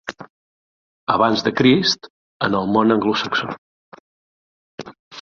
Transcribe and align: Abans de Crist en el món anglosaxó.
Abans 1.15 1.43
de 1.49 1.53
Crist 1.59 2.11
en 2.49 2.59
el 2.63 2.75
món 2.79 2.97
anglosaxó. 2.99 3.55